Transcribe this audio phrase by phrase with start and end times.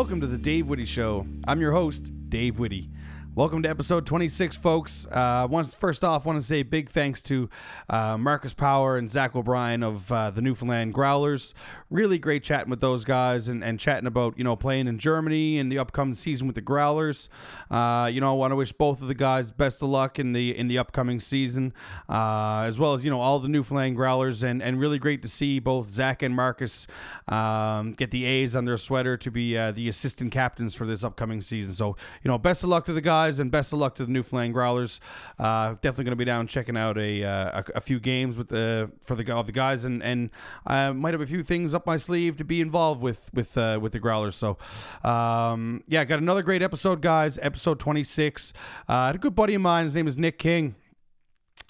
[0.00, 1.26] Welcome to the Dave Whitty Show.
[1.46, 2.88] I'm your host, Dave Whitty.
[3.36, 5.06] Welcome to episode 26, folks.
[5.06, 7.48] Uh, once first off, I want to say big thanks to
[7.88, 11.54] uh, Marcus Power and Zach O'Brien of uh, the Newfoundland Growlers.
[11.90, 15.60] Really great chatting with those guys and, and chatting about you know playing in Germany
[15.60, 17.28] and the upcoming season with the Growlers.
[17.70, 20.32] Uh, you know, I want to wish both of the guys best of luck in
[20.32, 21.72] the in the upcoming season,
[22.08, 25.28] uh, as well as you know all the Newfoundland Growlers and and really great to
[25.28, 26.88] see both Zach and Marcus
[27.28, 31.04] um, get the A's on their sweater to be uh, the assistant captains for this
[31.04, 31.74] upcoming season.
[31.74, 34.10] So you know, best of luck to the guys and best of luck to the
[34.12, 35.00] Newfoundland Growlers.
[35.38, 38.48] Uh, definitely going to be down checking out a, uh, a, a few games with
[38.48, 40.30] the for the of the guys, and and
[40.66, 43.78] I might have a few things up my sleeve to be involved with with uh,
[43.80, 44.34] with the Growlers.
[44.34, 44.58] So
[45.04, 47.38] um, yeah, got another great episode, guys.
[47.42, 48.52] Episode twenty six.
[48.88, 49.84] Uh, a good buddy of mine.
[49.84, 50.74] His name is Nick King.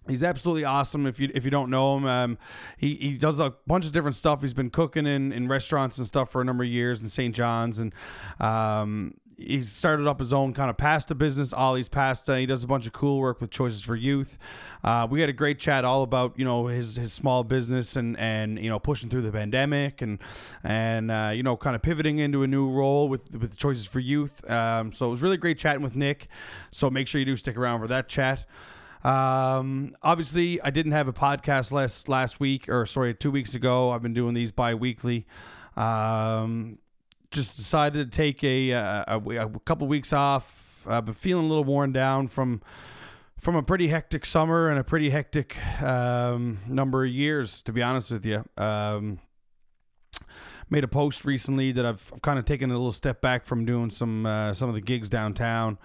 [0.08, 1.06] He's absolutely awesome.
[1.06, 2.38] If you if you don't know him, um,
[2.78, 4.40] he he does a bunch of different stuff.
[4.40, 7.34] He's been cooking in, in restaurants and stuff for a number of years in St.
[7.34, 7.92] John's, and
[8.40, 12.38] um, he's started up his own kind of pasta business, Ollie's Pasta.
[12.38, 14.38] He does a bunch of cool work with Choices for Youth.
[14.84, 18.18] Uh, we had a great chat all about you know his his small business and
[18.18, 20.18] and you know pushing through the pandemic and
[20.62, 24.00] and uh, you know kind of pivoting into a new role with with Choices for
[24.00, 24.48] Youth.
[24.50, 26.28] Um, so it was really great chatting with Nick.
[26.70, 28.46] So make sure you do stick around for that chat.
[29.02, 33.90] Um, obviously, I didn't have a podcast last last week, or sorry, two weeks ago.
[33.90, 35.26] I've been doing these bi-weekly.
[35.76, 36.78] Um,
[37.30, 40.84] just decided to take a a, a couple weeks off.
[40.86, 42.62] I've been feeling a little worn down from
[43.38, 47.82] from a pretty hectic summer and a pretty hectic um, number of years, to be
[47.82, 48.44] honest with you.
[48.56, 49.18] Um,
[50.68, 53.64] made a post recently that I've, I've kind of taken a little step back from
[53.64, 55.78] doing some uh, some of the gigs downtown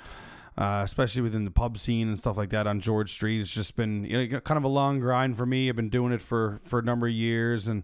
[0.57, 3.41] uh, especially within the pub scene and stuff like that on George Street.
[3.41, 5.67] It's just been you know, kind of a long grind for me.
[5.69, 7.83] I've been doing it for for a number of years and.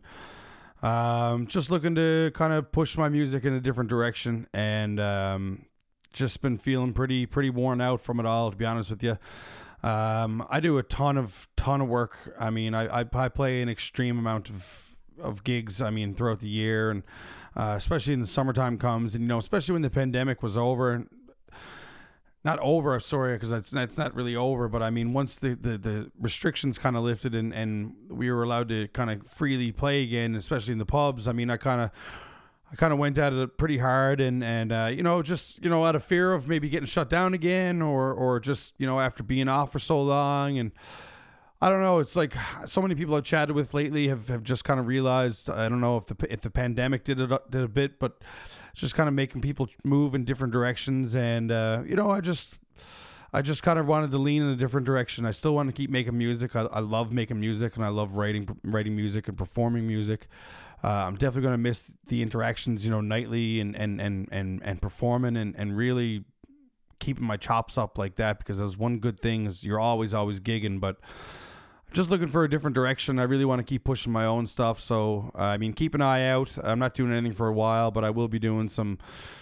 [0.82, 5.66] Um, just looking to kind of push my music in a different direction, and um,
[6.12, 8.52] just been feeling pretty pretty worn out from it all.
[8.52, 9.18] To be honest with you,
[9.84, 12.18] um, I do a ton of ton of work.
[12.40, 15.82] I mean, I I, I play an extreme amount of of gigs.
[15.82, 17.04] I mean, throughout the year, and
[17.56, 21.06] uh, especially in the summertime comes, and you know, especially when the pandemic was over,
[22.44, 23.00] not over.
[23.00, 24.68] Sorry, because it's not, it's not really over.
[24.68, 28.44] But I mean, once the, the, the restrictions kind of lifted and, and we were
[28.44, 31.28] allowed to kind of freely play again, especially in the pubs.
[31.28, 31.92] I mean, I kind of
[32.72, 35.70] I kind of went at it pretty hard and and uh, you know just you
[35.70, 39.00] know out of fear of maybe getting shut down again or or just you know
[39.00, 40.72] after being off for so long and.
[41.64, 42.00] I don't know.
[42.00, 42.34] It's like
[42.66, 45.48] so many people I've chatted with lately have, have just kind of realized.
[45.48, 48.24] I don't know if the if the pandemic did it did a bit, but
[48.74, 51.16] just kind of making people move in different directions.
[51.16, 52.56] And uh, you know, I just
[53.34, 55.26] I just kind of wanted to lean in a different direction.
[55.26, 56.56] I still want to keep making music.
[56.56, 60.28] I, I love making music and I love writing writing music and performing music.
[60.84, 64.62] Uh, I'm definitely going to miss the interactions, you know, nightly and and and and,
[64.64, 66.26] and performing and, and really
[67.00, 70.40] keeping my chops up like that because that's one good thing is you're always always
[70.40, 70.98] gigging, but
[71.92, 73.20] just looking for a different direction.
[73.20, 74.80] I really want to keep pushing my own stuff.
[74.80, 76.58] So uh, I mean, keep an eye out.
[76.64, 78.98] I'm not doing anything for a while, but I will be doing some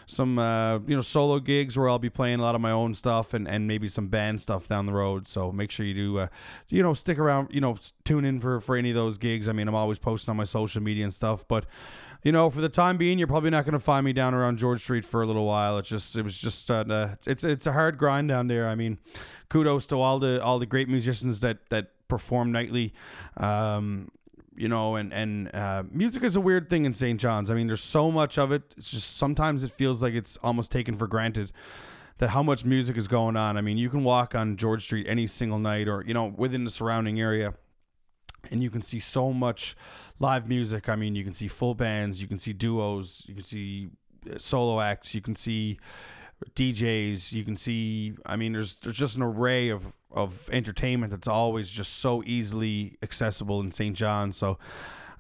[0.06, 2.94] some uh, you know solo gigs where I'll be playing a lot of my own
[2.94, 5.28] stuff and, and maybe some band stuff down the road.
[5.28, 6.28] So make sure you do uh,
[6.70, 7.50] you know stick around.
[7.52, 9.48] You know, tune in for for any of those gigs.
[9.48, 11.66] I mean, I'm always posting on my social media and stuff, but
[12.24, 14.58] you know, for the time being, you're probably not going to find me down around
[14.58, 15.78] George Street for a little while.
[15.78, 18.68] It's just, it was just, uh, it's, it's a hard grind down there.
[18.68, 18.98] I mean,
[19.48, 22.94] kudos to all the, all the great musicians that, that perform nightly.
[23.38, 24.10] Um,
[24.56, 27.20] you know, and and uh, music is a weird thing in St.
[27.20, 27.50] John's.
[27.50, 28.64] I mean, there's so much of it.
[28.76, 31.54] It's just sometimes it feels like it's almost taken for granted
[32.18, 33.56] that how much music is going on.
[33.58, 36.66] I mean, you can walk on George Street any single night, or you know, within
[36.66, 37.54] the surrounding area,
[38.52, 39.78] and you can see so much
[40.20, 40.90] live music.
[40.90, 43.90] I mean, you can see full bands, you can see duos, you can see
[44.30, 45.80] uh, solo acts, you can see
[46.56, 48.14] DJs, you can see.
[48.26, 52.98] I mean, there's there's just an array of of entertainment that's always just so easily
[53.04, 53.96] accessible in St.
[53.96, 54.34] John.
[54.34, 54.58] So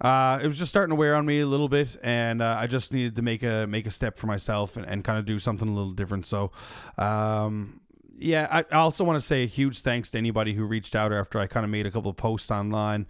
[0.01, 2.67] uh, it was just starting to wear on me a little bit, and uh, I
[2.67, 5.39] just needed to make a make a step for myself and, and kind of do
[5.39, 6.25] something a little different.
[6.25, 6.51] So.
[6.97, 7.81] Um,
[8.21, 11.39] yeah, I also want to say a huge thanks to anybody who reached out after
[11.39, 13.07] I kind of made a couple of posts online.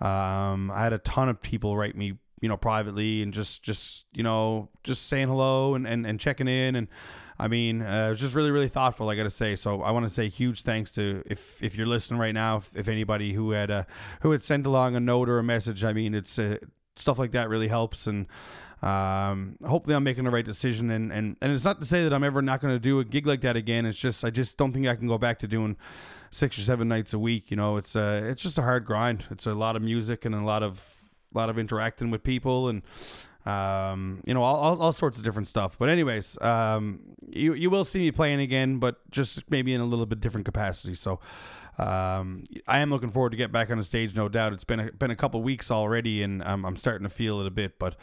[0.00, 4.06] Um, I had a ton of people write me, you know, privately and just, just
[4.14, 6.88] you know, just saying hello and, and, and checking in and
[7.38, 9.08] I mean, uh, it was just really, really thoughtful.
[9.08, 9.56] I got to say.
[9.56, 12.74] So I want to say huge thanks to if if you're listening right now, if,
[12.76, 13.84] if anybody who had uh,
[14.20, 15.84] who had sent along a note or a message.
[15.84, 16.56] I mean, it's uh,
[16.96, 18.26] stuff like that really helps and.
[18.82, 22.12] Um, hopefully I'm making the right decision and, and, and it's not to say that
[22.12, 23.86] I'm ever not going to do a gig like that again.
[23.86, 25.78] It's just, I just don't think I can go back to doing
[26.30, 27.50] six or seven nights a week.
[27.50, 29.24] You know, it's uh, it's just a hard grind.
[29.30, 30.94] It's a lot of music and a lot of,
[31.32, 32.82] lot of interacting with people and,
[33.46, 35.78] Um, you know, all, all, all, sorts of different stuff.
[35.78, 39.84] But anyways, um, you you will see me playing again, but just maybe in a
[39.84, 40.94] little bit different capacity.
[40.94, 41.20] So.
[41.78, 44.54] Um, I am looking forward to get back on the stage, no doubt.
[44.54, 47.46] It's been a, been a couple weeks already, and I'm, I'm starting to feel it
[47.46, 47.78] a bit.
[47.78, 47.96] But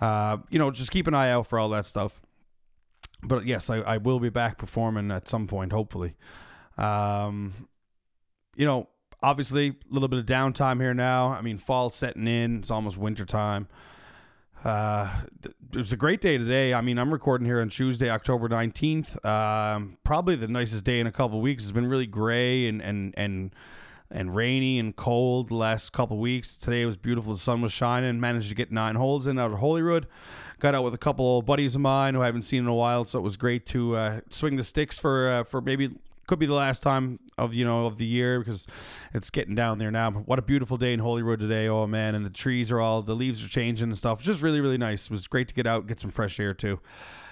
[0.00, 2.20] uh, you know, just keep an eye out for all that stuff.
[3.22, 6.14] But yes, I, I will be back performing at some point, hopefully.
[6.76, 7.68] Um,
[8.56, 8.88] you know,
[9.22, 11.28] obviously a little bit of downtime here now.
[11.28, 12.58] I mean, fall setting in.
[12.58, 13.68] It's almost winter time.
[14.64, 15.10] Uh,
[15.44, 16.72] it was a great day today.
[16.72, 19.22] I mean, I'm recording here on Tuesday, October 19th.
[19.24, 21.64] Um, probably the nicest day in a couple weeks.
[21.64, 23.54] It's been really gray and and and
[24.10, 26.56] and rainy and cold the last couple weeks.
[26.56, 27.34] Today was beautiful.
[27.34, 28.20] The sun was shining.
[28.20, 30.06] Managed to get nine holes in out of Holyrood.
[30.60, 32.74] Got out with a couple old buddies of mine who I haven't seen in a
[32.74, 35.90] while, so it was great to uh, swing the sticks for uh, for maybe
[36.26, 38.66] could be the last time of you know of the year because
[39.12, 40.10] it's getting down there now.
[40.10, 41.68] But what a beautiful day in Holyrood today!
[41.68, 44.22] Oh man, and the trees are all the leaves are changing and stuff.
[44.22, 45.04] Just really really nice.
[45.06, 46.80] It was great to get out, get some fresh air too.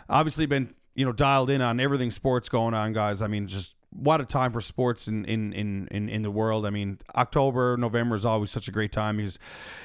[0.09, 3.23] Obviously, been you know dialed in on everything sports going on, guys.
[3.23, 6.67] I mean, just what a time for sports in in in in, in the world.
[6.67, 9.39] I mean, October, November is always such a great time because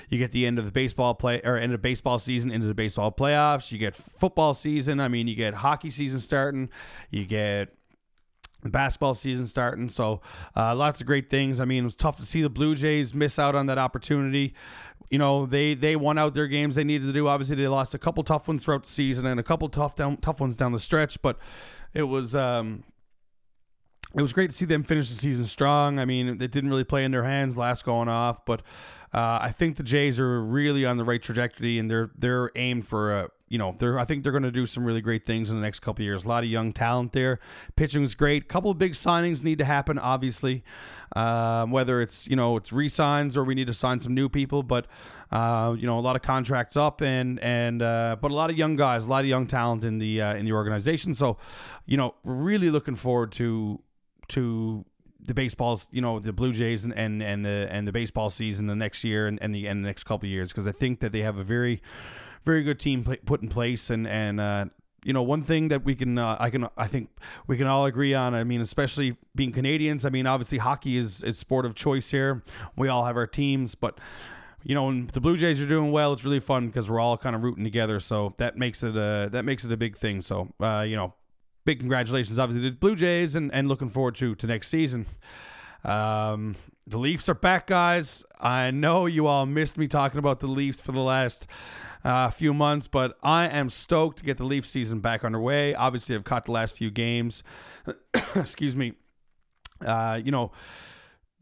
[0.09, 2.73] you get the end of the baseball play or end of baseball season into the
[2.73, 3.71] baseball playoffs.
[3.71, 4.99] You get football season.
[4.99, 6.69] I mean, you get hockey season starting.
[7.09, 7.73] You get
[8.71, 9.89] basketball season starting.
[9.89, 10.21] So
[10.55, 11.59] uh, lots of great things.
[11.59, 14.53] I mean, it was tough to see the Blue Jays miss out on that opportunity.
[15.09, 17.27] You know, they they won out their games they needed to do.
[17.27, 20.17] Obviously, they lost a couple tough ones throughout the season and a couple tough down
[20.17, 21.21] tough ones down the stretch.
[21.21, 21.37] But
[21.93, 22.35] it was.
[22.35, 22.83] Um,
[24.15, 25.99] it was great to see them finish the season strong.
[25.99, 28.61] I mean, it didn't really play in their hands last going off, but
[29.13, 32.87] uh, I think the Jays are really on the right trajectory, and they're they're aimed
[32.87, 35.49] for a you know, they're I think they're going to do some really great things
[35.49, 36.25] in the next couple years.
[36.25, 37.39] A lot of young talent there.
[37.75, 38.43] Pitching was great.
[38.43, 40.63] A couple of big signings need to happen, obviously.
[41.15, 44.63] Um, whether it's you know it's re-signs or we need to sign some new people,
[44.63, 44.87] but
[45.31, 48.57] uh, you know a lot of contracts up and and uh, but a lot of
[48.57, 51.13] young guys, a lot of young talent in the uh, in the organization.
[51.13, 51.37] So,
[51.85, 53.81] you know, really looking forward to
[54.29, 54.85] to
[55.27, 58.67] the baseballs, you know, the Blue Jays and, and, and the and the baseball season
[58.67, 61.11] the next year and, and the and the next couple years because I think that
[61.11, 61.81] they have a very
[62.45, 64.65] very good team put in place, and and uh,
[65.03, 67.09] you know one thing that we can uh, I can I think
[67.47, 68.33] we can all agree on.
[68.33, 70.05] I mean, especially being Canadians.
[70.05, 72.43] I mean, obviously hockey is is sport of choice here.
[72.75, 73.99] We all have our teams, but
[74.63, 77.17] you know, when the Blue Jays are doing well, it's really fun because we're all
[77.17, 77.99] kind of rooting together.
[77.99, 80.21] So that makes it a that makes it a big thing.
[80.21, 81.13] So uh, you know,
[81.63, 85.05] big congratulations, obviously, to the Blue Jays, and and looking forward to to next season.
[85.85, 86.55] Um,
[86.87, 88.23] the Leafs are back, guys.
[88.39, 91.45] I know you all missed me talking about the Leafs for the last
[92.05, 95.75] uh, few months, but I am stoked to get the Leaf season back underway.
[95.75, 97.43] Obviously, I've caught the last few games.
[98.35, 98.93] Excuse me.
[99.85, 100.53] Uh, you know,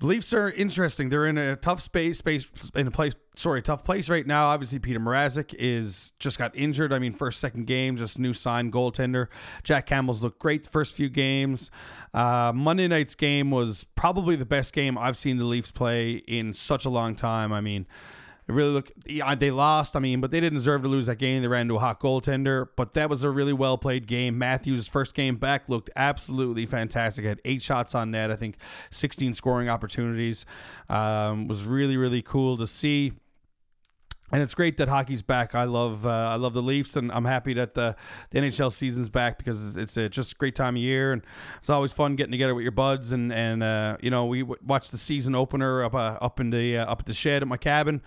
[0.06, 1.10] Leafs are interesting.
[1.10, 3.14] They're in a tough space, space in a place.
[3.36, 4.48] Sorry, tough place right now.
[4.48, 6.94] Obviously, Peter Mrazek is just got injured.
[6.94, 9.28] I mean, first, second game, just new signed goaltender.
[9.64, 11.70] Jack Campbell's looked great the first few games.
[12.14, 16.54] Uh, Monday night's game was probably the best game I've seen the Leafs play in
[16.54, 17.52] such a long time.
[17.52, 17.86] I mean,
[18.48, 19.96] it really look they lost.
[19.96, 21.42] I mean, but they didn't deserve to lose that game.
[21.42, 24.38] They ran into a hot goaltender, but that was a really well played game.
[24.38, 27.26] Matthews' first game back looked absolutely fantastic.
[27.26, 28.30] Had eight shots on net.
[28.32, 28.58] I think
[28.92, 30.46] 16 scoring opportunities.
[30.90, 33.14] Um, was really really cool to see
[34.36, 35.56] and it's great that hockey's back.
[35.56, 37.96] I love uh, I love the Leafs, and I'm happy that the,
[38.32, 41.22] the NHL season's back because it's a, just a great time of year, and
[41.60, 43.14] it's always fun getting together with your buds.
[43.14, 46.50] And and uh, you know we w- watched the season opener up uh, up in
[46.50, 48.02] the uh, up at the shed at my cabin,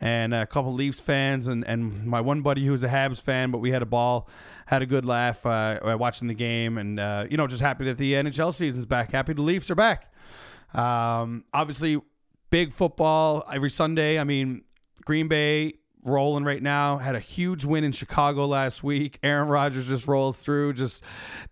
[0.00, 3.52] and a couple Leafs fans, and and my one buddy who was a Habs fan,
[3.52, 4.28] but we had a ball,
[4.66, 7.96] had a good laugh uh, watching the game, and uh, you know just happy that
[7.96, 9.12] the NHL season's back.
[9.12, 10.12] Happy the Leafs are back.
[10.74, 12.00] Um, obviously,
[12.50, 14.18] big football every Sunday.
[14.18, 14.64] I mean
[15.04, 16.98] Green Bay rolling right now.
[16.98, 19.18] Had a huge win in Chicago last week.
[19.22, 21.02] Aaron Rodgers just rolls through, just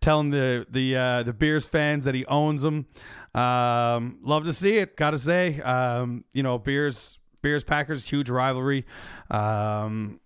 [0.01, 2.87] telling the the uh, the Bears fans that he owns them.
[3.35, 4.97] Um, love to see it.
[4.97, 8.85] Got to say, um, you know, Bears Bears Packers huge rivalry.
[9.31, 10.21] Um,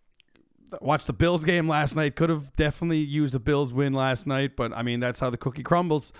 [0.81, 2.17] watched the Bills game last night.
[2.17, 5.37] Could have definitely used a Bills win last night, but I mean that's how the
[5.37, 6.12] cookie crumbles.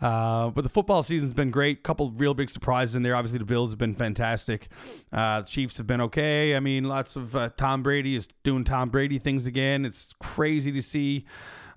[0.00, 1.82] Uh, but the football season's been great.
[1.82, 3.16] Couple real big surprises in there.
[3.16, 4.68] Obviously, the Bills have been fantastic.
[5.12, 6.54] Uh, Chiefs have been okay.
[6.54, 9.84] I mean, lots of uh, Tom Brady is doing Tom Brady things again.
[9.84, 11.26] It's crazy to see.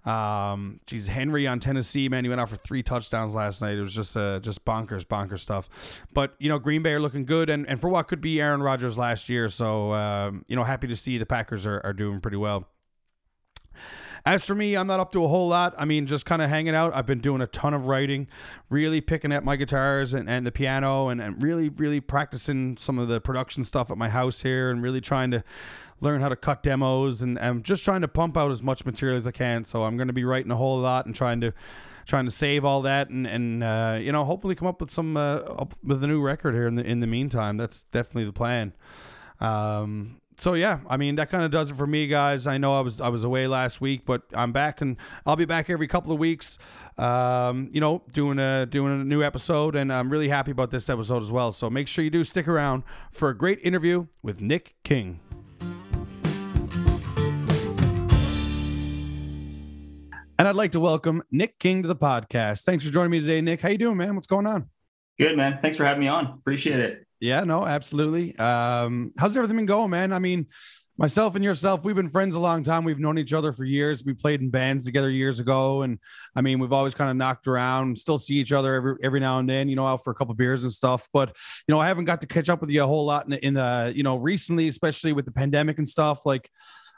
[0.06, 3.78] Um, geez, Henry on Tennessee, man, he went out for three touchdowns last night.
[3.78, 6.04] It was just uh, just bonkers, bonkers stuff.
[6.12, 8.64] But you know, Green Bay are looking good, and, and for what could be Aaron
[8.64, 9.48] Rodgers last year.
[9.50, 12.68] So um, you know, happy to see the Packers are, are doing pretty well.
[14.26, 15.74] As for me, I'm not up to a whole lot.
[15.78, 16.96] I mean, just kind of hanging out.
[16.96, 18.28] I've been doing a ton of writing,
[18.70, 23.00] really picking at my guitars and, and the piano and, and really, really practicing some
[23.00, 25.44] of the production stuff at my house here and really trying to
[26.02, 29.18] learn how to cut demos and I'm just trying to pump out as much material
[29.18, 29.64] as I can.
[29.64, 31.54] So I'm going to be writing a whole lot and trying to
[32.08, 35.16] trying to save all that and and uh, you know hopefully come up with some
[35.16, 37.58] uh, up with a new record here in the in the meantime.
[37.58, 38.74] That's definitely the plan.
[39.40, 42.48] Um, so yeah, I mean that kind of does it for me, guys.
[42.48, 45.46] I know I was I was away last week, but I'm back and I'll be
[45.46, 46.58] back every couple of weeks.
[46.98, 50.90] Um, you know, doing a doing a new episode, and I'm really happy about this
[50.90, 51.52] episode as well.
[51.52, 55.20] So make sure you do stick around for a great interview with Nick King.
[60.40, 62.64] And I'd like to welcome Nick King to the podcast.
[62.64, 63.62] Thanks for joining me today, Nick.
[63.62, 64.16] How you doing, man?
[64.16, 64.70] What's going on?
[65.20, 65.60] Good, man.
[65.62, 66.26] Thanks for having me on.
[66.26, 67.06] Appreciate it.
[67.22, 68.36] Yeah, no, absolutely.
[68.38, 70.12] Um, how's everything been going, man?
[70.12, 70.48] I mean,
[70.98, 72.84] myself and yourself, we've been friends a long time.
[72.84, 74.04] We've known each other for years.
[74.04, 76.00] We played in bands together years ago, and
[76.36, 77.96] I mean, we've always kind of knocked around.
[77.96, 80.34] Still see each other every every now and then, you know, out for a couple
[80.34, 81.08] beers and stuff.
[81.14, 81.30] But
[81.68, 83.46] you know, I haven't got to catch up with you a whole lot in the,
[83.46, 86.26] in the you know recently, especially with the pandemic and stuff.
[86.26, 86.50] Like,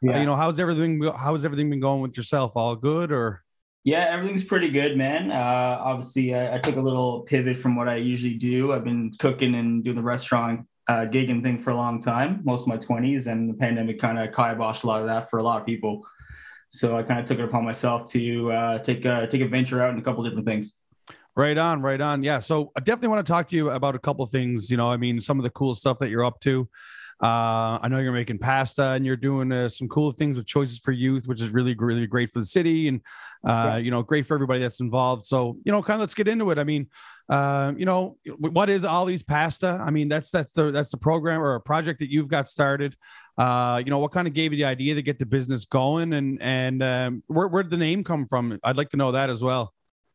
[0.02, 0.16] yeah.
[0.16, 1.04] uh, you know, how's everything?
[1.18, 2.54] How's everything been going with yourself?
[2.56, 3.44] All good or?
[3.84, 5.30] Yeah, everything's pretty good, man.
[5.30, 8.72] Uh, obviously, I, I, took a little pivot from what I usually do.
[8.72, 12.62] I've been cooking and doing the restaurant uh, gigging thing for a long time, most
[12.62, 15.44] of my 20s, and the pandemic kind of kiboshed a lot of that for a
[15.44, 16.06] lot of people.
[16.70, 19.94] So I kind of took it upon myself to uh, take take a venture out
[19.94, 20.76] in a couple different things.
[21.36, 22.24] Right on, right on.
[22.24, 22.40] Yeah.
[22.40, 24.70] So I definitely want to talk to you about a couple things.
[24.70, 26.70] You know, I mean, some of the cool stuff that you're up to.
[27.22, 30.80] Uh, I know you're making pasta and you're doing uh, some cool things with Choices
[30.80, 33.02] for Youth, which is really, really great for the city and,
[33.46, 33.78] uh, yeah.
[33.78, 35.26] you know, great for everybody that's involved.
[35.26, 36.58] So, you know, kind of let's get into it.
[36.58, 36.88] I mean,
[37.30, 39.80] uh, you know, what is Ollie's Pasta?
[39.82, 42.96] I mean, that's that's the that's the program or a project that you've got started.
[43.38, 46.14] Uh, you know, what kind of gave you the idea to get the business going,
[46.14, 48.60] and and um, where where did the name come from?
[48.64, 49.74] I'd like to know that as well.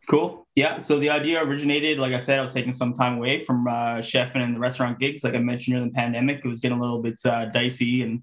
[0.08, 0.46] Cool.
[0.54, 0.78] Yeah.
[0.78, 3.98] So the idea originated, like I said, I was taking some time away from uh,
[3.98, 5.22] chefing and the restaurant gigs.
[5.22, 8.22] Like I mentioned during the pandemic, it was getting a little bit uh, dicey, and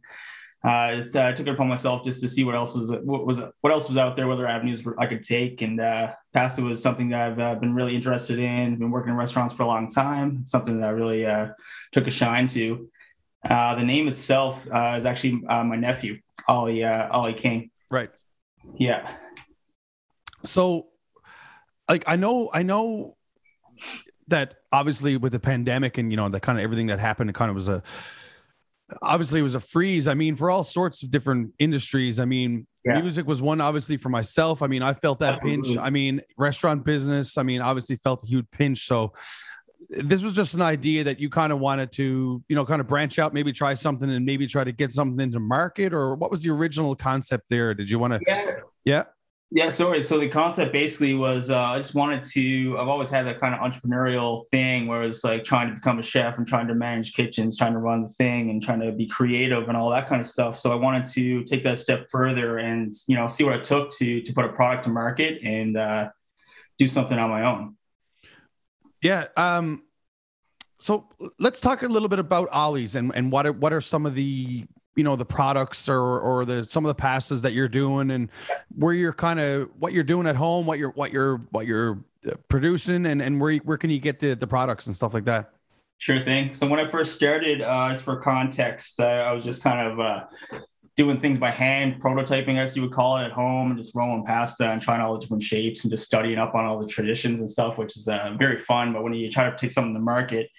[0.65, 3.72] uh, I took it upon myself just to see what else was what was what
[3.72, 5.62] else was out there, what other avenues I could take.
[5.62, 8.80] And uh, pasta was something that I've uh, been really interested in.
[8.80, 10.44] Been working in restaurants for a long time.
[10.44, 11.50] Something that I really uh,
[11.92, 12.89] took a shine to.
[13.48, 17.70] Uh, the name itself uh, is actually uh, my nephew, Ollie Ollie King.
[17.92, 18.10] Right.
[18.75, 19.08] Yeah.
[20.44, 20.88] So
[21.89, 23.15] like I know I know
[24.27, 27.34] that obviously with the pandemic and you know the kind of everything that happened, it
[27.34, 27.84] kind of was a
[29.01, 30.08] obviously it was a freeze.
[30.08, 32.20] I mean, for all sorts of different industries.
[32.20, 33.01] I mean, yeah.
[33.01, 34.62] music was one obviously for myself.
[34.62, 35.74] I mean, I felt that Absolutely.
[35.74, 35.77] pinch.
[35.77, 38.86] I mean, restaurant business, I mean, obviously felt a huge pinch.
[38.86, 39.13] So
[39.89, 42.88] this was just an idea that you kind of wanted to, you know, kind of
[42.88, 46.32] branch out, maybe try something and maybe try to get something into market or what
[46.32, 47.74] was the original concept there?
[47.74, 48.51] Did you want to Yeah.
[48.84, 49.04] Yeah.
[49.52, 50.02] Yeah, sorry.
[50.02, 52.78] So the concept basically was uh, I just wanted to.
[52.80, 56.02] I've always had that kind of entrepreneurial thing where it's like trying to become a
[56.02, 59.06] chef and trying to manage kitchens, trying to run the thing, and trying to be
[59.06, 60.58] creative and all that kind of stuff.
[60.58, 63.92] So I wanted to take that step further and you know see what it took
[63.98, 66.10] to to put a product to market and uh,
[66.80, 67.75] do something on my own.
[69.02, 69.28] Yeah.
[69.38, 69.84] Um.
[70.80, 74.08] So let's talk a little bit about Ollie's and and what are what are some
[74.08, 77.68] of the you know the products or or the some of the passes that you're
[77.68, 78.30] doing and
[78.75, 82.00] where you're kind of what you're doing at home what you're what you're what you're
[82.28, 85.25] uh, producing and and where where can you get the the products and stuff like
[85.25, 85.52] that?
[85.98, 86.54] Sure thing.
[86.54, 90.00] So when i first started uh just for context uh, i was just kind of
[90.00, 90.24] uh
[90.96, 94.24] doing things by hand prototyping as you would call it at home and just rolling
[94.24, 97.42] pasta and trying all the different shapes and just studying up on all the traditions
[97.42, 98.94] and stuff which is uh, very fun.
[98.94, 100.50] But when you try to take something to market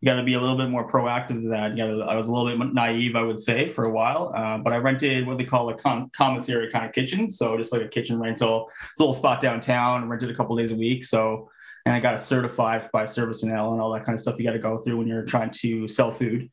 [0.00, 1.76] you got to be a little bit more proactive than that.
[1.76, 4.32] You know, I was a little bit naive, I would say, for a while.
[4.34, 7.72] Uh, but I rented what they call a com- commissary kind of kitchen, so just
[7.72, 8.70] like a kitchen rental.
[8.92, 10.08] It's a little spot downtown.
[10.08, 11.50] Rented a couple days a week, so
[11.84, 14.52] and I got certified by Service NL and all that kind of stuff you got
[14.52, 16.50] to go through when you're trying to sell food.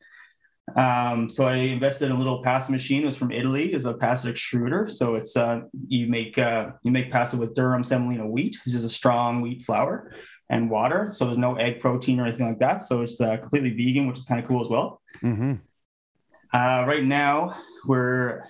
[0.74, 3.04] Um, so I invested in a little pasta machine.
[3.04, 3.72] It was from Italy.
[3.72, 4.90] It's a pasta extruder.
[4.90, 8.82] So it's uh, you make uh, you make pasta with durum semolina wheat, which is
[8.82, 10.10] a strong wheat flour
[10.48, 11.08] and water.
[11.12, 12.84] So there's no egg protein or anything like that.
[12.84, 15.00] So it's uh, completely vegan, which is kind of cool as well.
[15.22, 15.54] Mm-hmm.
[16.52, 18.44] Uh, right now, we're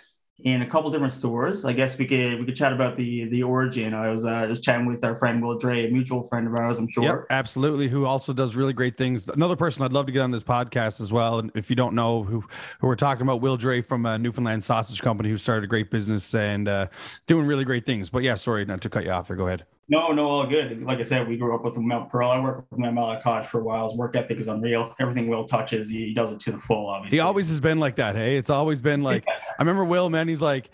[0.45, 1.65] in a couple different stores.
[1.65, 3.95] I guess we could we could chat about the the origin.
[3.95, 6.79] I was uh, just chatting with our friend Will Dre, a mutual friend of ours,
[6.79, 7.05] I'm sure.
[7.05, 7.89] Yep, absolutely.
[7.89, 9.29] Who also does really great things.
[9.29, 11.39] Another person I'd love to get on this podcast as well.
[11.39, 12.45] And if you don't know who
[12.81, 15.91] who we're talking about, Will Dre from uh, Newfoundland Sausage Company, who started a great
[15.91, 16.89] business and uh,
[17.27, 18.11] doing really great things.
[18.11, 19.37] But yeah, sorry not to cut you off there.
[19.37, 19.65] Go ahead.
[19.89, 20.83] No, no, all good.
[20.83, 22.31] Like I said, we grew up with Mount Pearl.
[22.31, 23.89] I worked with my Mount Cottage for a while.
[23.89, 24.95] His work ethic is unreal.
[24.99, 26.89] Everything Will touches, he, he does it to the full.
[26.89, 28.17] Obviously, he always has been like that.
[28.17, 30.27] Hey, it's always been like I remember Will, man.
[30.27, 30.71] He's like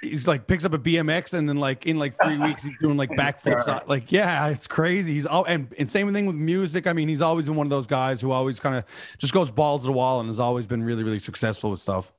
[0.00, 2.96] he's like picks up a BMX and then like in like three weeks he's doing
[2.96, 3.86] like backflips.
[3.86, 5.12] Like yeah, it's crazy.
[5.12, 6.86] He's all and, and same thing with music.
[6.86, 8.84] I mean, he's always been one of those guys who always kind of
[9.18, 12.12] just goes balls to the wall and has always been really really successful with stuff.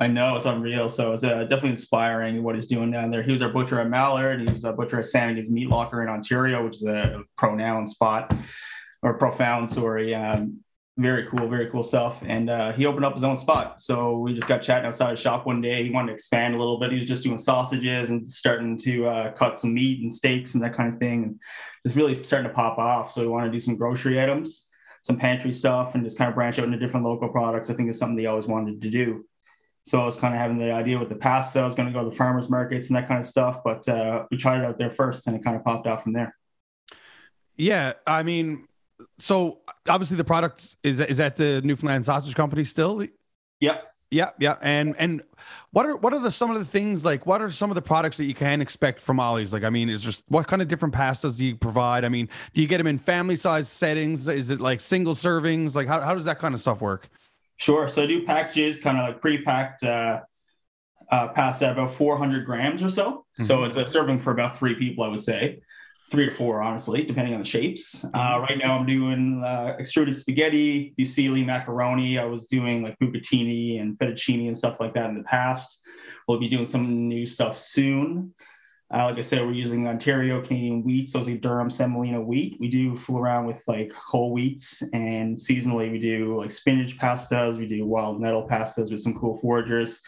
[0.00, 0.88] I know it's unreal.
[0.88, 3.22] So it's uh, definitely inspiring what he's doing down there.
[3.22, 4.40] He was our butcher at Mallard.
[4.40, 8.34] He was a butcher at Sanagan's Meat Locker in Ontario, which is a pronoun spot
[9.02, 10.14] or profound, sorry.
[10.14, 10.60] Um,
[10.96, 12.22] very cool, very cool stuff.
[12.26, 13.80] And uh, he opened up his own spot.
[13.80, 15.84] So we just got chatting outside his shop one day.
[15.84, 16.92] He wanted to expand a little bit.
[16.92, 20.64] He was just doing sausages and starting to uh, cut some meat and steaks and
[20.64, 21.24] that kind of thing.
[21.24, 21.40] And
[21.84, 23.10] just really starting to pop off.
[23.10, 24.68] So we wanted to do some grocery items,
[25.02, 27.70] some pantry stuff, and just kind of branch out into different local products.
[27.70, 29.24] I think it's something they always wanted to do.
[29.90, 31.58] So I was kind of having the idea with the pasta.
[31.58, 33.64] I was going to go to the farmers markets and that kind of stuff.
[33.64, 36.12] But uh, we tried it out there first and it kind of popped out from
[36.12, 36.36] there.
[37.56, 37.94] Yeah.
[38.06, 38.68] I mean,
[39.18, 43.04] so obviously the product is is at the Newfoundland Sausage Company still.
[43.58, 43.86] Yep.
[44.12, 45.22] Yeah, yeah, and and
[45.70, 47.82] what are what are the some of the things like what are some of the
[47.82, 49.52] products that you can expect from Ollie's?
[49.52, 52.04] Like, I mean, is just what kind of different pastas do you provide?
[52.04, 54.26] I mean, do you get them in family size settings?
[54.26, 55.76] Is it like single servings?
[55.76, 57.08] Like, how how does that kind of stuff work?
[57.60, 57.88] Sure.
[57.88, 60.20] So I do packages, kind of like pre-packed uh,
[61.10, 63.10] uh, pasta, about 400 grams or so.
[63.10, 63.44] Mm-hmm.
[63.44, 65.60] So it's a serving for about three people, I would say
[66.10, 68.04] three to four, honestly, depending on the shapes.
[68.04, 68.42] Uh, mm-hmm.
[68.42, 72.18] right now, I'm doing uh, extruded spaghetti, fusilli, macaroni.
[72.18, 75.80] I was doing like bucatini and fettuccine and stuff like that in the past.
[76.26, 78.34] We'll be doing some new stuff soon.
[78.92, 82.56] Uh, like I said, we're using Ontario Canadian wheat, so it's like durum semolina wheat.
[82.58, 87.56] We do fool around with like whole wheats, and seasonally we do like spinach pastas.
[87.56, 90.00] We do wild nettle pastas with some cool foragers,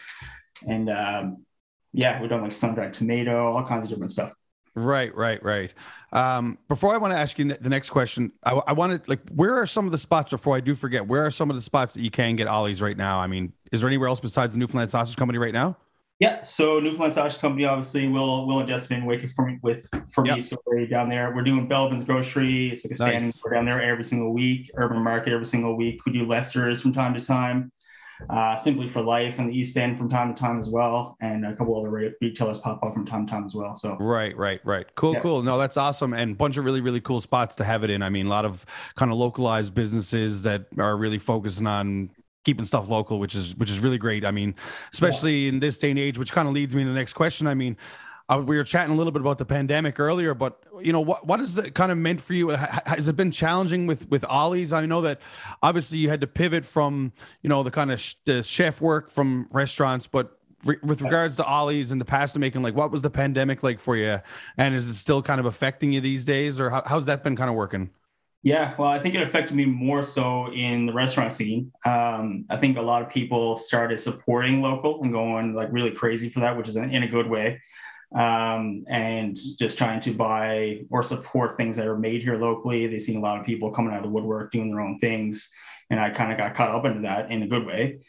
[0.67, 1.45] and um,
[1.93, 4.33] yeah, we've done like sun dried tomato, all kinds of different stuff.
[4.75, 5.71] Right, right, right.
[6.11, 9.55] Um, before I want to ask you the next question, I, I wanted like, where
[9.55, 11.07] are some of the spots before I do forget?
[11.07, 13.19] Where are some of the spots that you can get Ollie's right now?
[13.19, 15.77] I mean, is there anywhere else besides the Newfoundland Sausage Company right now?
[16.23, 20.25] Yeah, so Newfoundland Sausage Company obviously will will and Jessica waiting for me with for
[20.25, 20.35] yep.
[20.35, 20.57] me so
[20.89, 21.35] down there.
[21.35, 22.69] We're doing Belbin's Grocery.
[22.69, 23.41] It's like a standing nice.
[23.43, 24.71] we're down there every single week.
[24.75, 26.05] Urban Market every single week.
[26.05, 27.71] We do Lester's from time to time
[28.29, 31.45] uh, Simply for Life in the East End from time to time as well, and
[31.45, 33.75] a couple other retailers pop up from time to time as well.
[33.75, 34.87] So right, right, right.
[34.95, 35.19] Cool, yeah.
[35.21, 35.43] cool.
[35.43, 38.01] No, that's awesome, and a bunch of really, really cool spots to have it in.
[38.01, 42.11] I mean, a lot of kind of localized businesses that are really focusing on
[42.43, 44.25] keeping stuff local, which is which is really great.
[44.25, 44.55] I mean,
[44.91, 45.49] especially yeah.
[45.49, 47.47] in this day and age, which kind of leads me to the next question.
[47.47, 47.77] I mean,
[48.29, 51.27] uh, we were chatting a little bit about the pandemic earlier, but you know what
[51.27, 52.49] what has it kind of meant for you?
[52.49, 54.71] Has it been challenging with with Ollie's?
[54.71, 55.19] I know that
[55.61, 59.09] obviously you had to pivot from you know the kind of sh- the chef work
[59.09, 63.01] from restaurants, but re- with regards to Ollie's and the pasta making, like what was
[63.01, 64.21] the pandemic like for you?
[64.57, 67.35] And is it still kind of affecting you these days, or how, how's that been
[67.35, 67.89] kind of working?
[68.43, 71.71] Yeah, well, I think it affected me more so in the restaurant scene.
[71.85, 76.27] Um, I think a lot of people started supporting local and going like really crazy
[76.29, 77.61] for that, which is in, a good way
[78.13, 82.85] um, and just trying to buy or support things that are made here locally.
[82.85, 85.51] They've seen a lot of people coming out of the woodwork doing their own things,
[85.89, 87.99] and I kind of got caught up into that in a good way.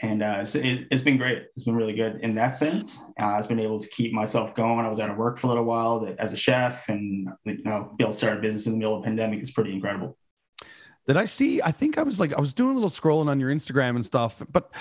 [0.00, 1.44] And uh, it, has been great.
[1.54, 3.00] It's been really good in that sense.
[3.20, 4.84] Uh, I've been able to keep myself going.
[4.84, 7.92] I was out of work for a little while as a chef, and you know,
[7.96, 10.16] be able to start a business in the middle of a pandemic is pretty incredible.
[11.06, 11.60] Did I see?
[11.60, 14.06] I think I was like, I was doing a little scrolling on your Instagram and
[14.06, 14.42] stuff.
[14.50, 14.72] But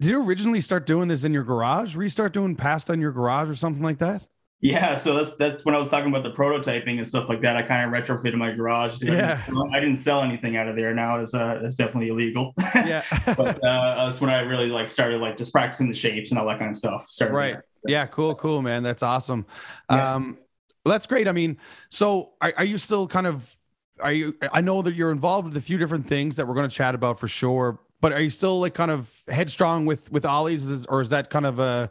[0.00, 1.96] did you originally start doing this in your garage?
[1.96, 4.22] Were you start doing pasta in your garage or something like that?
[4.60, 7.56] Yeah, so that's that's when I was talking about the prototyping and stuff like that.
[7.56, 9.02] I kind of retrofitted my garage.
[9.02, 10.94] Yeah, I didn't, I didn't sell anything out of there.
[10.94, 12.54] Now it's uh, it's definitely illegal.
[12.74, 13.02] Yeah,
[13.36, 16.46] but uh, that's when I really like started like just practicing the shapes and all
[16.46, 17.08] that kind of stuff.
[17.08, 17.52] Started right.
[17.52, 17.64] There.
[17.86, 18.06] Yeah.
[18.06, 18.34] Cool.
[18.34, 18.82] Cool, man.
[18.82, 19.46] That's awesome.
[19.90, 20.14] Yeah.
[20.14, 20.38] Um,
[20.84, 21.26] that's great.
[21.26, 23.56] I mean, so are, are you still kind of
[24.00, 26.68] are you i know that you're involved with a few different things that we're going
[26.68, 30.24] to chat about for sure but are you still like kind of headstrong with with
[30.24, 31.90] Ollie's or is that kind of a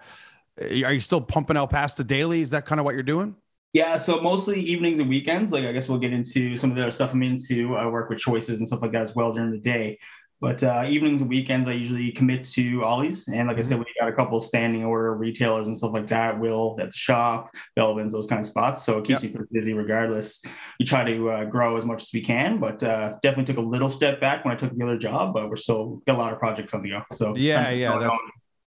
[0.62, 3.36] are you still pumping out pasta daily is that kind of what you're doing
[3.74, 6.82] yeah so mostly evenings and weekends like i guess we'll get into some of the
[6.82, 9.52] other stuff i'm into i work with choices and stuff like that as well during
[9.52, 9.98] the day
[10.42, 13.30] but uh, evenings and weekends, I usually commit to Ollie's.
[13.30, 13.86] And like I said, mm-hmm.
[13.88, 16.40] we got a couple standing order retailers and stuff like that.
[16.40, 18.84] Will at the shop, Belbin's, those kind of spots.
[18.84, 19.32] So it keeps yep.
[19.32, 20.44] you pretty busy regardless.
[20.80, 23.68] We try to uh, grow as much as we can, but uh, definitely took a
[23.68, 25.34] little step back when I took the other job.
[25.34, 27.04] But we're still got a lot of projects on the go.
[27.14, 28.14] So yeah, yeah, that's.
[28.14, 28.32] On.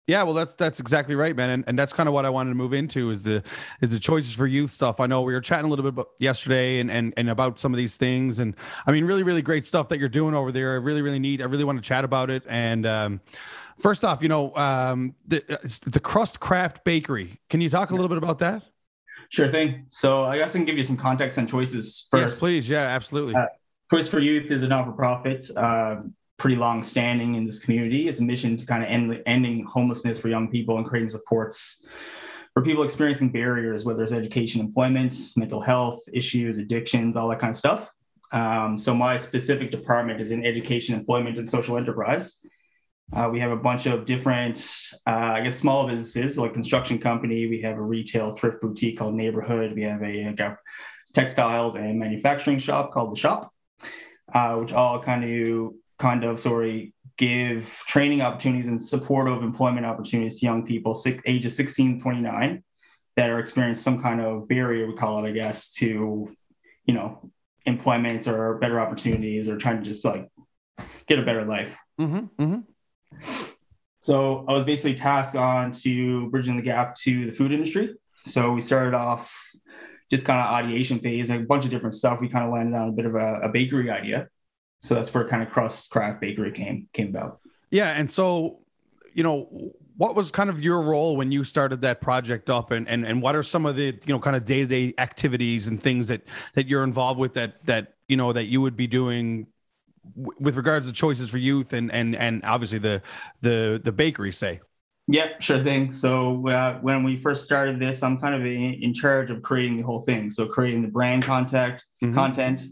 [0.07, 2.51] Yeah, well, that's that's exactly right, man, and, and that's kind of what I wanted
[2.51, 3.42] to move into is the
[3.81, 5.01] is the choices for youth stuff.
[5.01, 7.73] I know we were chatting a little bit about yesterday and and and about some
[7.73, 8.55] of these things, and
[8.87, 10.75] I mean, really, really great stuff that you're doing over there.
[10.75, 11.42] I really, really need.
[11.42, 12.45] I really want to chat about it.
[12.49, 13.21] And um,
[13.79, 15.42] first off, you know, um, the
[15.87, 17.40] the Crust Craft Bakery.
[17.51, 18.62] Can you talk a little bit about that?
[19.31, 19.87] Sure thing.
[19.88, 22.35] So I guess I can give you some context and choices first.
[22.35, 22.69] Yes, please.
[22.69, 23.35] Yeah, absolutely.
[23.35, 23.47] Uh,
[23.90, 25.51] Choice for Youth is a not-for-profit.
[25.57, 25.97] Uh,
[26.38, 28.09] pretty long standing in this community.
[28.09, 31.85] It's a mission to kind of end ending homelessness for young people and creating supports
[32.57, 37.51] for people experiencing barriers, whether it's education, employment, mental health issues, addictions, all that kind
[37.51, 37.90] of stuff.
[38.33, 42.40] Um, so my specific department is in education, employment, and social enterprise.
[43.12, 44.59] Uh, we have a bunch of different,
[45.07, 47.46] uh, I guess, small businesses like construction company.
[47.46, 49.75] We have a retail thrift boutique called Neighborhood.
[49.75, 50.59] We have a, a
[51.12, 53.53] textiles and manufacturing shop called the Shop,
[54.35, 60.38] uh, which all kind of kind of sorry give training opportunities and supportive employment opportunities
[60.38, 62.62] to young people six, ages 16 to 29
[63.16, 66.30] that are experiencing some kind of barrier we call it i guess to
[66.85, 67.30] you know
[67.66, 70.28] employment or better opportunities or trying to just like
[71.06, 71.76] get a better life.
[72.00, 73.50] Mm-hmm, mm-hmm.
[74.00, 77.94] so i was basically tasked on to bridging the gap to the food industry.
[78.16, 79.52] So we started off
[80.11, 82.20] just kind of ideation phase a bunch of different stuff.
[82.20, 84.28] We kind of landed on a bit of a, a bakery idea
[84.81, 87.41] so that's where kind of Crust Craft Bakery came came about.
[87.71, 88.61] Yeah, and so
[89.12, 92.89] you know what was kind of your role when you started that project up and
[92.89, 96.09] and, and what are some of the you know kind of day-to-day activities and things
[96.09, 96.23] that
[96.55, 99.47] that you're involved with that that you know that you would be doing
[100.15, 103.03] with regards to choices for youth and and and obviously the
[103.41, 104.61] the the bakery say
[105.09, 108.95] yeah sure thing so uh, when we first started this i'm kind of in, in,
[108.95, 112.15] charge of creating the whole thing so creating the brand contact mm-hmm.
[112.15, 112.62] content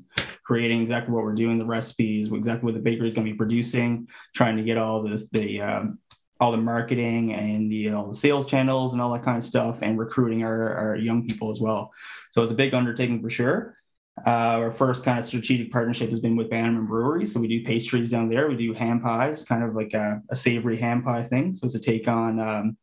[0.45, 3.37] creating exactly what we're doing, the recipes, exactly what the bakery is going to be
[3.37, 5.99] producing, trying to get all this, the um,
[6.41, 9.79] all the marketing and the all the sales channels and all that kind of stuff,
[9.83, 11.93] and recruiting our, our young people as well.
[12.31, 13.77] So it's a big undertaking for sure.
[14.25, 14.31] Uh,
[14.63, 17.27] our first kind of strategic partnership has been with Bannerman Brewery.
[17.27, 18.49] So we do pastries down there.
[18.49, 21.53] We do ham pies, kind of like a, a savory ham pie thing.
[21.53, 22.77] So it's a take on um,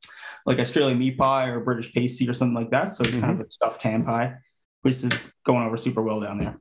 [0.46, 2.96] like Australian meat pie or British pasty or something like that.
[2.96, 3.22] So it's mm-hmm.
[3.22, 4.36] kind of a stuffed ham pie,
[4.82, 6.60] which is going over super well down there.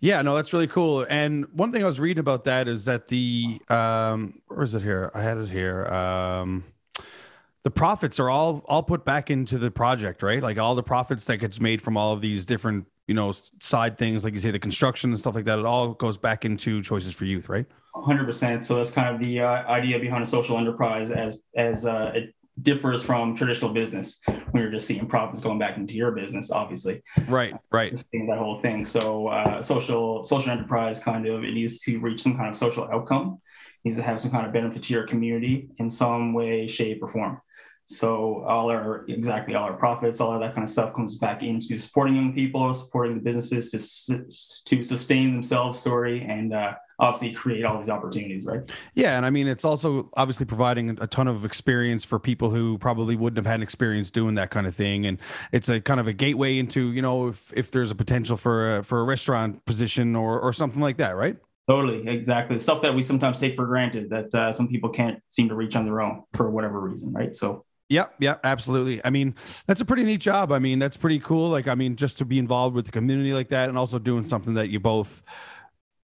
[0.00, 1.06] Yeah, no, that's really cool.
[1.08, 4.82] And one thing I was reading about that is that the um, where is it
[4.82, 5.10] here?
[5.14, 5.86] I had it here.
[5.86, 6.64] Um,
[7.62, 10.40] the profits are all all put back into the project, right?
[10.40, 13.98] Like all the profits that gets made from all of these different, you know, side
[13.98, 15.58] things, like you say, the construction and stuff like that.
[15.58, 17.66] It all goes back into choices for youth, right?
[17.96, 18.62] 100%.
[18.62, 22.35] So that's kind of the uh, idea behind a social enterprise as as uh, it
[22.62, 27.02] differs from traditional business when you're just seeing profits going back into your business obviously.
[27.28, 27.90] Right right.
[28.12, 28.84] That whole thing.
[28.84, 32.88] So uh, social social enterprise kind of it needs to reach some kind of social
[32.90, 33.40] outcome.
[33.84, 37.02] It needs to have some kind of benefit to your community in some way shape
[37.02, 37.40] or form.
[37.86, 41.42] So all our exactly all our profits all of that kind of stuff comes back
[41.42, 43.70] into supporting young people supporting the businesses
[44.06, 48.60] to, to sustain themselves sorry and uh, obviously create all these opportunities, right?
[48.94, 52.78] Yeah, and I mean it's also obviously providing a ton of experience for people who
[52.78, 55.18] probably wouldn't have had experience doing that kind of thing, and
[55.52, 58.78] it's a kind of a gateway into you know if if there's a potential for
[58.78, 61.36] a, for a restaurant position or or something like that, right?
[61.68, 62.58] Totally, exactly.
[62.60, 65.74] Stuff that we sometimes take for granted that uh, some people can't seem to reach
[65.74, 67.34] on their own for whatever reason, right?
[67.34, 69.00] So yeah, yeah, absolutely.
[69.04, 69.34] I mean,
[69.66, 70.50] that's a pretty neat job.
[70.50, 71.50] I mean, that's pretty cool.
[71.50, 74.24] Like, I mean, just to be involved with the community like that and also doing
[74.24, 75.22] something that you both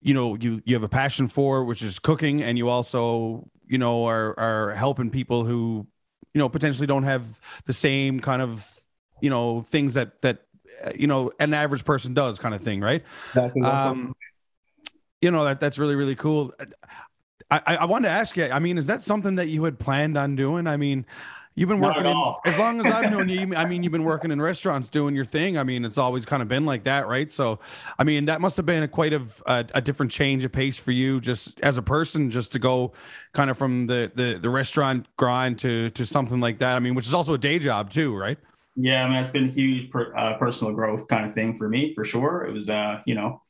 [0.03, 3.79] you know you you have a passion for which is cooking and you also you
[3.79, 5.87] know are are helping people who
[6.35, 8.81] you know potentially don't have the same kind of
[9.21, 10.43] you know things that that
[10.95, 13.03] you know an average person does kind of thing right?
[13.29, 13.62] Exactly.
[13.62, 14.15] um
[15.21, 16.53] you know that that's really really cool.
[17.51, 20.17] I, I wanted to ask you i mean is that something that you had planned
[20.17, 20.67] on doing?
[20.67, 21.07] I mean
[21.55, 23.55] You've been working in, as long as I've known you.
[23.55, 25.59] I mean, you've been working in restaurants doing your thing.
[25.59, 27.31] I mean, it's always kind of been like that, right?
[27.31, 27.59] So,
[27.99, 30.79] I mean, that must have been a quite of a, a, different change of pace
[30.79, 32.93] for you, just as a person, just to go
[33.33, 36.77] kind of from the the, the restaurant grind to to something like that.
[36.77, 38.38] I mean, which is also a day job too, right?
[38.75, 41.69] Yeah, I mean, it's been a huge per, uh, personal growth kind of thing for
[41.69, 42.47] me, for sure.
[42.47, 43.43] It was, uh, you know,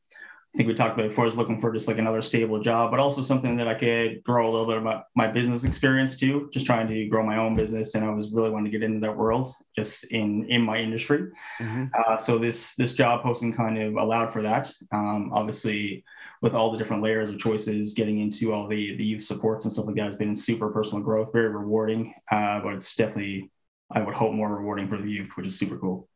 [0.54, 2.90] I think we talked about before, I was looking for just like another stable job,
[2.90, 6.50] but also something that I could grow a little bit about my business experience too,
[6.52, 7.94] just trying to grow my own business.
[7.94, 11.30] And I was really wanting to get into that world just in, in my industry.
[11.58, 11.84] Mm-hmm.
[11.98, 14.70] Uh, so this, this job posting kind of allowed for that.
[14.92, 16.04] Um, obviously
[16.42, 19.72] with all the different layers of choices, getting into all the, the youth supports and
[19.72, 22.12] stuff like that has been super personal growth, very rewarding.
[22.30, 23.50] Uh, but it's definitely,
[23.90, 26.10] I would hope more rewarding for the youth, which is super cool.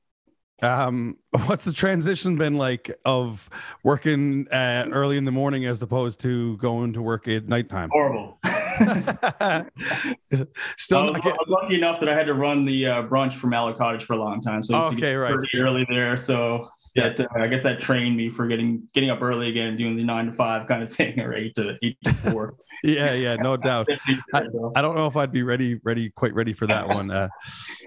[0.63, 3.51] Um, what's the transition been like of
[3.83, 7.91] working uh, early in the morning as opposed to going to work at nighttime?
[7.93, 8.39] Horrible.
[10.77, 13.35] Still, I was, I was, lucky enough that I had to run the uh, brunch
[13.35, 15.33] for Mallard Cottage for a long time, so I okay, right.
[15.33, 16.17] pretty early there.
[16.17, 19.77] So yeah, that, uh, I guess that trained me for getting getting up early again,
[19.77, 22.57] doing the nine to five kind of thing, or eight to eight to four.
[22.85, 23.89] yeah, yeah, no doubt.
[24.35, 27.11] I, I, don't know if I'd be ready, ready, quite ready for that one.
[27.11, 27.29] Uh,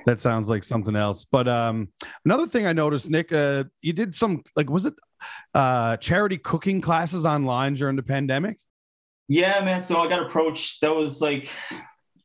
[0.06, 1.26] that sounds like something else.
[1.26, 1.90] But um,
[2.26, 4.96] another thing I noticed, Nick, uh, you did some like was it
[5.54, 8.60] uh, charity cooking classes online during the pandemic?
[9.30, 9.84] Yeah, man.
[9.84, 10.82] So I got approached.
[10.82, 11.50] That was like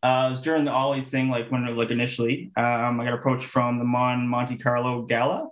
[0.03, 2.51] uh, it was during the Ollie's thing, like when like initially.
[2.57, 5.51] Um, I got approached from the Mon Monte Carlo Gala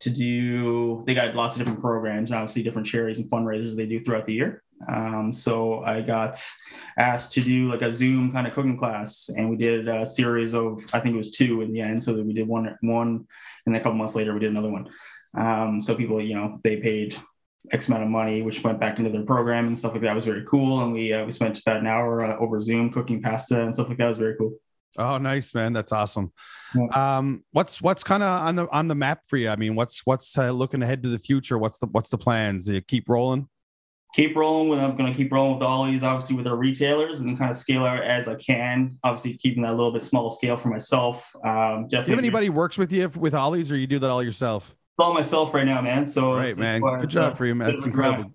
[0.00, 1.02] to do.
[1.06, 4.26] They got lots of different programs, and obviously different charities and fundraisers they do throughout
[4.26, 4.62] the year.
[4.88, 6.38] Um, so I got
[6.98, 10.54] asked to do like a Zoom kind of cooking class, and we did a series
[10.54, 12.02] of I think it was two in the end.
[12.02, 13.26] So that we did one one,
[13.64, 14.90] and then a couple months later we did another one.
[15.34, 17.16] Um, so people, you know, they paid
[17.70, 20.12] X amount of money, which went back into their program and stuff like that.
[20.12, 22.90] It was very cool, and we uh, we spent about an hour uh, over Zoom
[22.90, 24.04] cooking pasta and stuff like that.
[24.04, 24.54] It was very cool.
[24.98, 25.72] Oh, nice, man.
[25.72, 26.32] That's awesome.
[26.74, 27.18] Yeah.
[27.18, 29.48] Um, what's what's kind of on the on the map for you?
[29.48, 31.58] I mean, what's what's uh, looking ahead to the future?
[31.58, 32.68] What's the what's the plans?
[32.68, 33.48] You keep rolling.
[34.14, 34.80] Keep rolling with.
[34.80, 37.84] I'm going to keep rolling with Ollie's, obviously with our retailers, and kind of scale
[37.84, 38.98] out as I can.
[39.04, 41.32] Obviously, keeping that a little bit small scale for myself.
[41.44, 41.88] Um, definitely.
[41.88, 44.74] Do you have anybody works with you with Ollie's, or you do that all yourself?
[44.98, 46.06] All myself right now, man.
[46.06, 46.80] So right, man.
[46.80, 47.70] Good job for you, man.
[47.70, 48.32] That's incredible.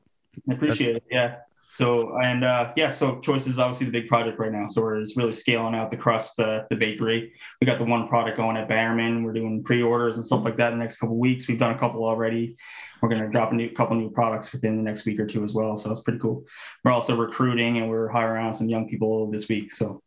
[0.50, 1.06] I appreciate That's...
[1.06, 1.12] it.
[1.12, 1.36] Yeah.
[1.68, 4.68] So and uh, yeah, so choice is obviously the big project right now.
[4.68, 7.34] So we're just really scaling out the crust, uh, the bakery.
[7.60, 9.24] We got the one product going at Bannerman.
[9.24, 11.48] We're doing pre-orders and stuff like that in the next couple weeks.
[11.48, 12.56] We've done a couple already.
[13.02, 15.44] We're going to drop a new couple new products within the next week or two
[15.44, 15.76] as well.
[15.76, 16.46] So that's pretty cool.
[16.84, 19.74] We're also recruiting and we're hiring on some young people this week.
[19.74, 20.02] So.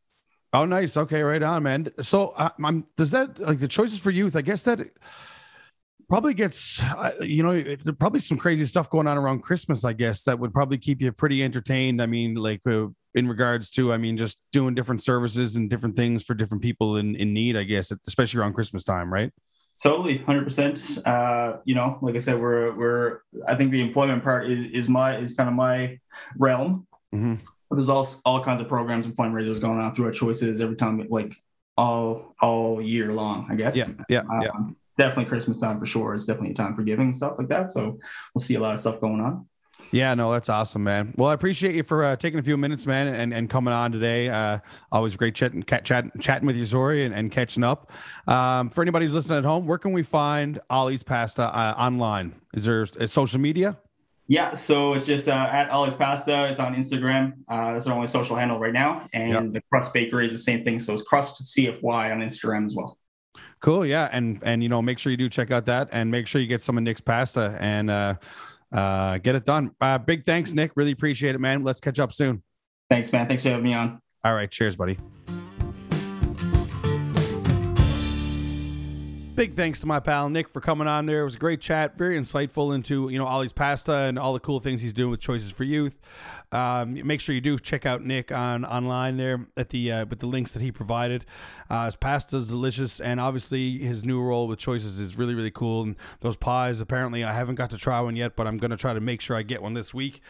[0.53, 0.97] Oh, nice.
[0.97, 1.89] Okay, right on, man.
[2.03, 4.35] So, uh, I'm, does that like the choices for youth?
[4.35, 4.81] I guess that
[6.09, 10.25] probably gets uh, you know probably some crazy stuff going on around christmas i guess
[10.25, 12.03] that would probably keep you pretty entertained.
[12.03, 15.97] I mean like uh, in regards to i mean just doing different services and different
[15.97, 19.33] things for different people in, in need i guess especially around christmas time right?
[19.81, 24.51] Totally 100% uh, you know like i said we're we're i think the employment part
[24.51, 25.99] is, is my is kind of my
[26.37, 26.87] realm.
[27.15, 27.35] Mm-hmm.
[27.71, 30.77] but there's also all kinds of programs and fundraisers going on through our choices every
[30.77, 31.33] time like
[31.77, 33.77] all all year long i guess.
[33.77, 34.51] Yeah yeah um, yeah
[34.99, 36.13] definitely Christmas time for sure.
[36.13, 37.71] It's definitely a time for giving and stuff like that.
[37.71, 37.99] So
[38.35, 39.47] we'll see a lot of stuff going on.
[39.91, 41.15] Yeah, no, that's awesome, man.
[41.17, 43.91] Well, I appreciate you for uh, taking a few minutes, man, and, and coming on
[43.91, 44.29] today.
[44.29, 44.59] Uh,
[44.93, 47.91] always great chatting, chat, chatting with you, Zori, and, and catching up.
[48.27, 52.35] Um, for anybody who's listening at home, where can we find Ollie's Pasta uh, online?
[52.53, 53.79] Is there social media?
[54.27, 56.51] Yeah, so it's just uh, at Ollie's Pasta.
[56.51, 57.33] It's on Instagram.
[57.49, 59.09] Uh, that's our only social handle right now.
[59.15, 59.53] And yep.
[59.55, 60.81] the Crust Bakery is the same thing.
[60.81, 62.98] So it's Crust CFY on Instagram as well.
[63.61, 63.87] Cool.
[63.87, 64.09] Yeah.
[64.13, 66.47] And, and, you know, make sure you do check out that and make sure you
[66.47, 68.15] get some of Nick's pasta and, uh,
[68.73, 69.71] uh, get it done.
[69.81, 70.73] Uh, big thanks, Nick.
[70.77, 71.63] Really appreciate it, man.
[71.63, 72.43] Let's catch up soon.
[72.91, 73.27] Thanks, man.
[73.27, 74.01] Thanks for having me on.
[74.25, 74.51] All right.
[74.51, 74.99] Cheers, buddy.
[79.39, 81.21] Big thanks to my pal Nick for coming on there.
[81.21, 84.41] It was a great chat, very insightful into you know Ollie's pasta and all the
[84.41, 85.97] cool things he's doing with Choices for Youth.
[86.51, 90.21] Um, make sure you do check out Nick on online there at the uh, with
[90.21, 91.27] the links that he provided.
[91.71, 95.51] Uh, his pasta is delicious, and obviously his new role with Choices is really really
[95.51, 95.83] cool.
[95.83, 98.95] And those pies, apparently, I haven't got to try one yet, but I'm gonna try
[98.95, 100.21] to make sure I get one this week.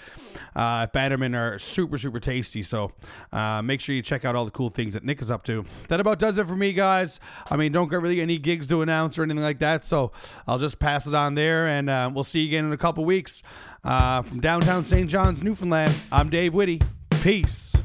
[0.57, 2.93] Uh, are super super tasty, so
[3.33, 5.65] uh, make sure you check out all the cool things that Nick is up to.
[5.89, 7.21] That about does it for me, guys.
[7.49, 10.11] I mean, don't get really any gigs to announce or anything like that, so
[10.47, 13.05] I'll just pass it on there, and uh, we'll see you again in a couple
[13.05, 13.43] weeks.
[13.85, 15.09] Uh, from downtown St.
[15.09, 16.81] John's, Newfoundland, I'm Dave Whitty.
[17.23, 17.78] Peace.